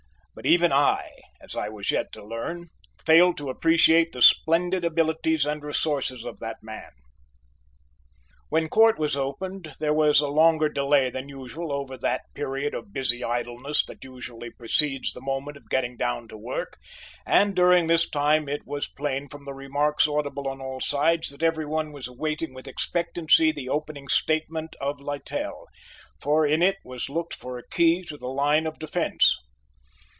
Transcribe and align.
But 0.33 0.45
even 0.45 0.71
I, 0.71 1.07
as 1.41 1.57
I 1.57 1.67
was 1.67 1.91
yet 1.91 2.13
to 2.13 2.23
learn, 2.23 2.69
failed 3.05 3.37
to 3.37 3.49
appreciate 3.49 4.13
the 4.13 4.21
splendid 4.21 4.85
abilities 4.85 5.45
and 5.45 5.61
resources 5.61 6.23
of 6.23 6.39
that 6.39 6.63
man. 6.63 6.91
When 8.47 8.69
court 8.69 8.97
was 8.97 9.17
opened 9.17 9.73
there 9.81 9.93
was 9.93 10.21
a 10.21 10.29
longer 10.29 10.69
delay 10.69 11.09
than 11.09 11.27
usual 11.27 11.73
over 11.73 11.97
that 11.97 12.21
period 12.33 12.73
of 12.73 12.93
busy 12.93 13.21
idleness 13.25 13.83
that 13.85 14.03
usually 14.05 14.49
precedes 14.49 15.11
the 15.11 15.21
moment 15.21 15.57
of 15.57 15.69
getting 15.69 15.97
down 15.97 16.29
to 16.29 16.37
work, 16.37 16.79
and 17.25 17.53
during 17.53 17.87
this 17.87 18.09
time 18.09 18.47
it 18.47 18.65
was 18.65 18.87
plain 18.87 19.27
from 19.27 19.43
the 19.43 19.53
remarks 19.53 20.07
audible 20.07 20.47
on 20.47 20.61
all 20.61 20.79
sides 20.79 21.29
that 21.31 21.43
every 21.43 21.65
one 21.65 21.91
was 21.91 22.07
awaiting 22.07 22.53
with 22.53 22.69
expectancy 22.69 23.51
the 23.51 23.67
opening 23.69 24.07
statement 24.07 24.77
of 24.79 25.01
Littell, 25.01 25.67
for 26.21 26.47
in 26.47 26.63
it 26.63 26.77
was 26.85 27.09
looked 27.09 27.33
for 27.35 27.57
a 27.57 27.67
key 27.67 28.01
to 28.03 28.17
the 28.17 28.29
line 28.29 28.65
of 28.65 28.79
defence. 28.79 29.35